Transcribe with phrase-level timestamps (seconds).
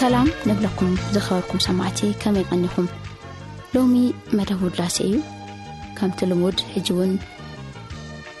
[0.00, 2.86] ሰላም ንብለኩም ዝኸበርኩም ሰማዕት ከመይ ይቐኒኹም
[3.74, 3.94] ሎሚ
[4.38, 5.14] መደብ ውድላሴ እዩ
[5.98, 7.12] ከምቲ ልሙድ ሕጂ እውን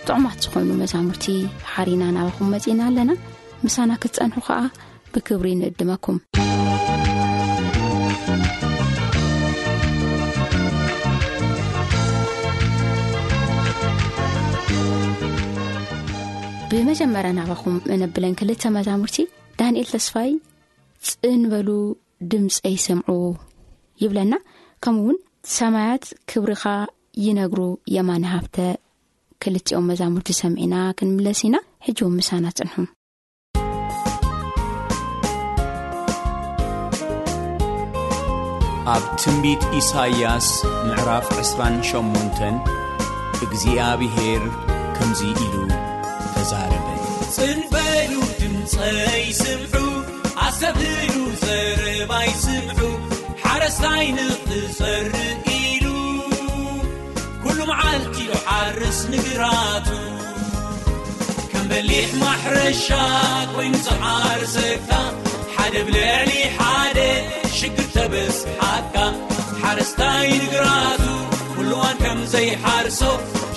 [0.06, 1.24] ጥዑማት ዝኾኑ መዛሙርቲ
[1.70, 3.10] ሓሪና ናባኹም መፂእና ኣለና
[3.64, 4.58] ምሳና ክትፀንሑ ከዓ
[5.14, 6.18] ብክብሪ ንእድመኩም
[16.70, 19.18] ብመጀመርያ ናባኹም መነብለን ክልተ መዛሙርቲ
[19.62, 20.30] ዳንኤል ተስፋይ
[21.06, 21.68] ጽንበሉ
[22.32, 23.08] ድምፀ ኣይስምዑ
[24.02, 24.32] ይብለና
[24.84, 25.18] ከምኡውን
[25.56, 26.64] ሰማያት ክብሪኻ
[27.24, 27.60] ይነግሩ
[27.96, 28.56] የማን ሃብተ
[29.44, 32.86] ክልኦም መዛሙርቲ ሰሚዒና ክንምለስ ኢና ሕጂውም ምሳና ጽንሑም
[38.94, 40.48] ኣብ ትንቢት ኢሳይያስ
[40.88, 42.56] ምዕራፍ 2ሸን
[43.46, 44.44] እግዚኣብሔር
[44.98, 45.54] ከምዙይ ኢዩ
[46.34, 46.86] ተዛረበ
[47.36, 48.76] ጽንበሉ ድምፀ
[49.28, 49.84] ይስምዑ
[50.44, 52.80] ኣሰብእሉ ዘረባይስምዑ
[53.42, 54.46] ሓረስታይ ንት
[54.78, 55.06] ፅር
[55.58, 55.84] ኢሉ
[57.42, 59.88] ኩሉ መዓልቲዮ ሓርስ ንግራቱ
[61.52, 62.88] ከም በሊሕ ማሕረሻ
[63.54, 64.90] ኮይኑፀሓርሰካ
[65.56, 66.98] ሓደ ብልዕሊ ሓደ
[67.56, 68.96] ሽግር ተበስ ሓድካ
[69.64, 71.02] ሓረስታይ ንግራቱ
[71.56, 73.00] ኩሉዋን ከምዘይሓርሶ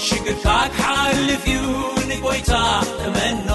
[0.08, 1.64] ሽግርካሓልፍ እዩ
[2.10, 2.54] ንጐይታ
[3.08, 3.50] እመኖ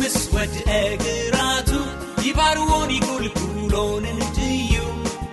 [0.00, 1.70] ምስ ወድአግራቱ
[2.26, 4.72] ይባርዎን كልሎንንድዩ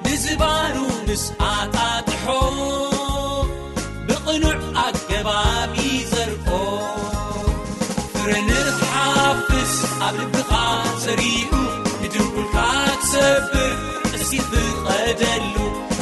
[0.03, 0.75] ብዝባኑ
[1.08, 2.24] ምስኣታድሖ
[4.09, 5.75] ብቕኑዕ ኣገባቢ
[6.12, 6.50] ዘርኦ
[8.18, 9.75] ፍረንሓፍስ
[10.08, 10.52] ኣብ ልብኻ
[11.06, 11.52] ሰሪጉ
[12.03, 12.56] ንድኩካ
[13.03, 13.74] ክሰብር
[14.19, 15.56] እስፍቐደሉ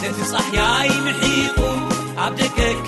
[0.03, 1.57] ነቲ ፀሕያይምሒቑ
[2.25, 2.87] ኣብ ደገ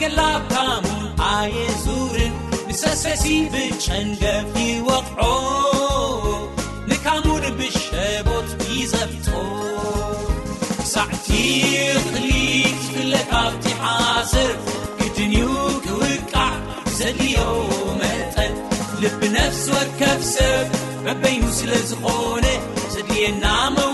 [0.00, 0.84] ገላብካም
[1.36, 2.32] ኣየ ዙርን
[2.68, 5.20] ንሰሰሲ ብጨንገወቕዖ
[6.90, 8.48] ንካሙድብሸቦት
[8.92, 9.26] ዘብቶ
[10.92, 11.28] ሳዕቲ
[12.26, 12.30] ሊ
[12.92, 14.52] ፍለ ካብቲ ሓሰር
[15.00, 15.46] ግድንዩ
[15.86, 16.52] ክውቃዕ
[16.98, 17.56] ዘድዮው
[18.02, 18.52] መጠን
[19.02, 20.66] ልብ ነፍስ ወርከብሰብ
[21.04, 22.46] በበይኑ ስለ ዝኾነ
[22.94, 23.93] ዘድየናመው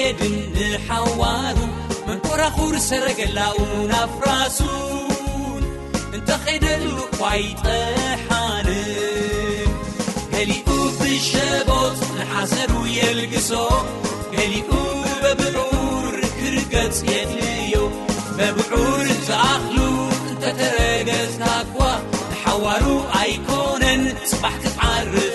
[0.00, 1.58] የድን ንሓዋሩ
[2.08, 5.62] መንቆራኹር ሰረገላዉናፍራሱን
[6.16, 6.86] እንተኸይደሉ
[7.18, 8.68] ኳይጠሓን
[10.34, 10.66] ገሊኡ
[11.00, 13.50] ብሸቦፅ ንሓሰሩ የልግሶ
[14.36, 14.70] ገሊኡ
[15.24, 17.76] በብዑር ክርገጽ የድልዮ
[18.38, 19.78] በብዑር እንተኣኽሉ
[20.32, 21.44] እንተተረገዝታ
[21.74, 22.86] ኳዋ ንሓዋሩ
[23.22, 25.34] ኣይኮነን ጽባሕ ክትዓርፍ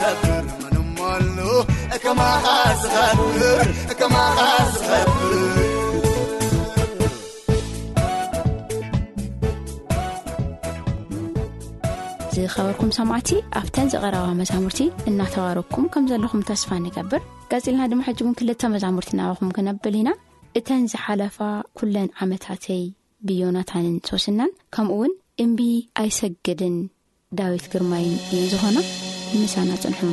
[0.03, 2.11] ነብብዝኸበርኩም
[12.99, 13.31] ሰማዕቲ
[13.61, 14.81] ኣብተን ዝቐረባ መዛሙርቲ
[15.11, 20.11] እናተባረኩም ከም ዘለኹም ተስፋ ንገብር ጋፂልና ድማ ሕጂእውን ክልተ መዛሙርቲ እናበኹም ክነብል ኢና
[20.59, 21.37] እተን ዝሓለፋ
[21.79, 22.83] ኩለን ዓመታተይ
[23.29, 25.15] ብዮናታንን ሰወስናን ከምኡ ውን
[25.45, 25.61] እምቢ
[26.03, 26.77] ኣይሰግድን
[27.39, 28.77] ዳዊት ግርማይን እዮን ዝኾና
[29.33, 30.13] ንምሳና ፅንሑሙ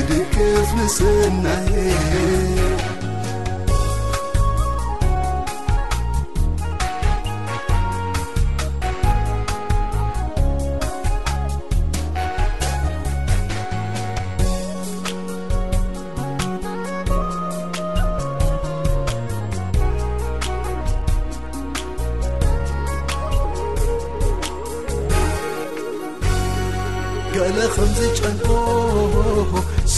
[0.00, 1.92] دكفمسنهلي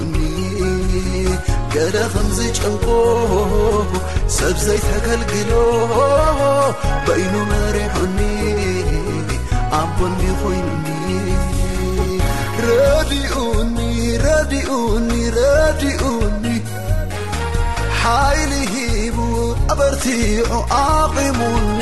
[1.73, 1.83] ገ
[2.13, 2.85] ምዙ ጨንق
[4.55, 5.51] ብዘይተገሎ
[7.21, 8.19] ይኑ መሪኒ
[11.05, 11.15] ይ
[12.65, 13.11] ረኡ
[14.77, 14.83] ኡ
[15.37, 16.45] ረኡኒ
[18.03, 18.39] ሓይ
[18.73, 19.17] ሂቡ
[19.79, 20.51] በርቲዑ
[20.85, 21.81] ዓقሙኒ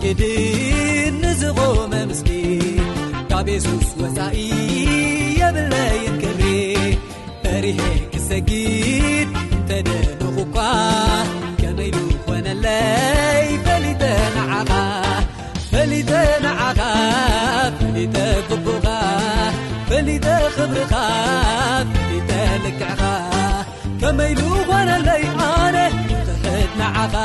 [0.09, 1.59] እድን ንዝኾ
[1.91, 2.29] መምስሊ
[3.31, 4.39] ካብ ሱስ ወዛእ
[5.39, 6.41] የብለይንክሪ
[7.43, 7.81] በሪሄ
[8.13, 10.55] ክሰጊድ እንተደንኹኳ
[11.61, 14.71] ከመይሉኮነለይ ፈሊተናኻ
[15.71, 16.13] ፈሊተ
[16.45, 16.79] ናዓኻ
[17.81, 18.87] ፈሊተክቡኻ
[19.91, 20.27] ፈሊተ
[20.57, 20.95] ክብርኻ
[21.95, 23.03] ፈሊተልክዕኻ
[24.03, 25.77] ከመይሉኾነለይ ኣነ
[26.45, 27.15] ተኸድናዓኻ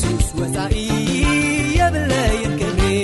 [0.00, 2.96] sus وasiya belay keme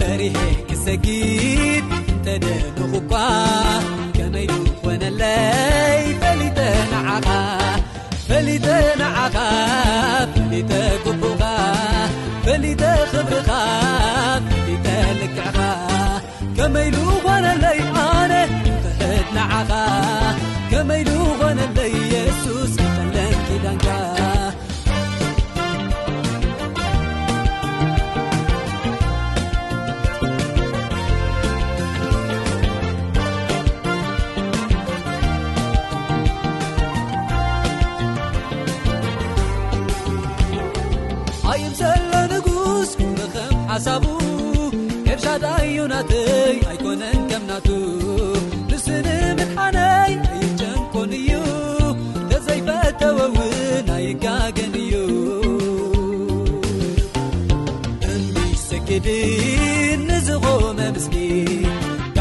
[0.00, 1.84] bariheksagit
[2.26, 3.06] tedehnokuk
[4.16, 5.38] kemeyukwanela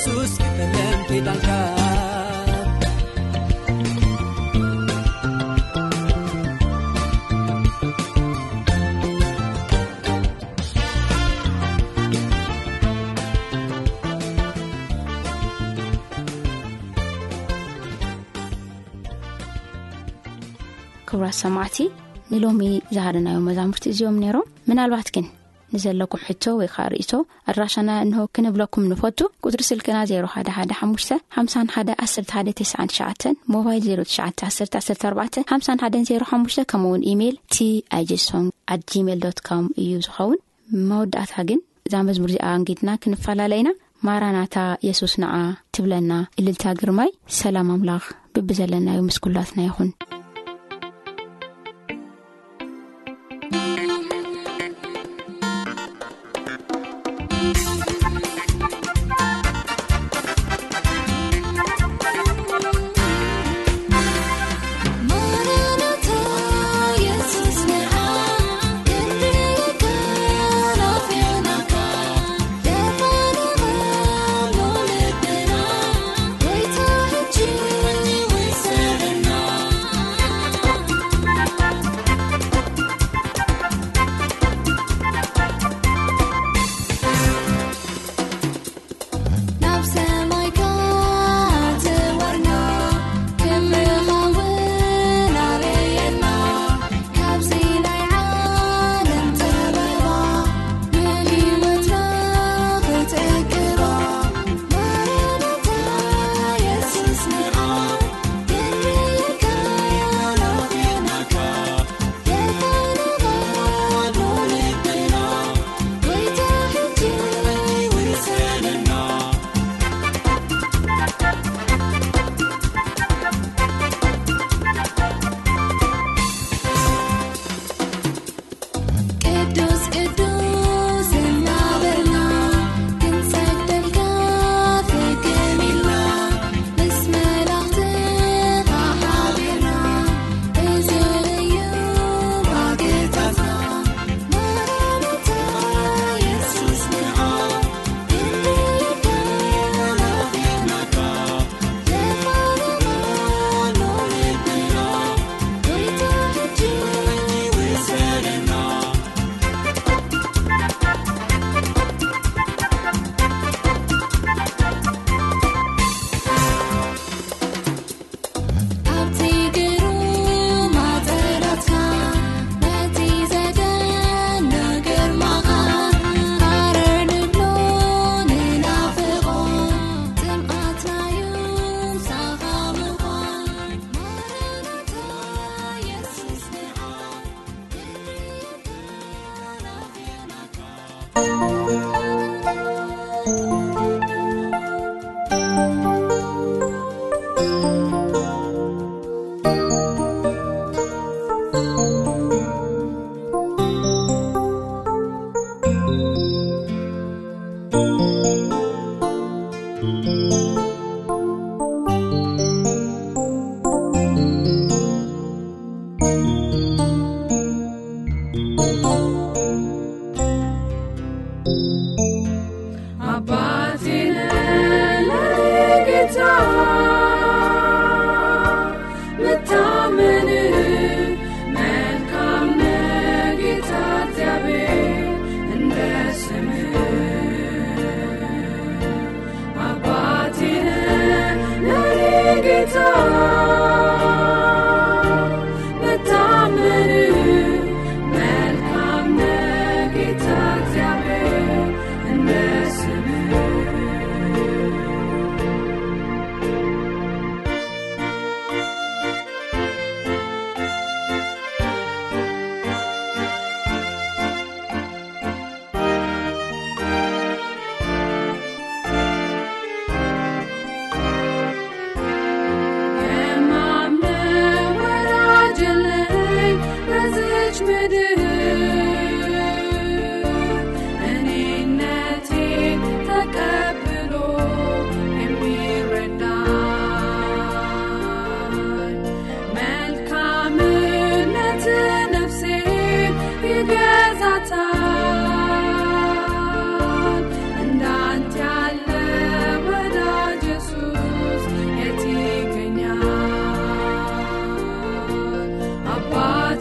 [0.00, 0.28] ክብራት
[21.40, 21.88] ሰማዕቲ
[22.30, 22.60] ንሎሚ
[22.94, 25.24] ዝሃደናዮም መዛሙርቲ እዚኦም ነይሮም ምናልባት ግን
[25.74, 27.12] ንዘለኩም ሕቶ ወይ ከዓ ርእቶ
[27.50, 37.04] ኣድራሻና እንሆ ክንብለኩም ንፈቱ ቁትሪ ስልክና ዜ1 1 5 1 119 ሞባይል 09114 105 ከምኡውን
[37.12, 37.58] ኢሜል እቲ
[37.98, 40.38] ኣጂሶም ኣ ጂሜል ዶካም እዩ ዝኸውን
[40.90, 43.70] መወዳእታ ግን እዛ መዝሙር እዚኣኣንግድና ክንፈላለዩና
[44.08, 44.56] ማራናታ
[44.88, 45.32] የሱስ ንኣ
[45.76, 48.06] ትብለና እልልታ ግርማይ ሰላም ኣምላኽ
[48.36, 49.90] ብቢ ዘለናዩ ምስኩላትና ይኹን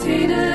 [0.09, 0.48] د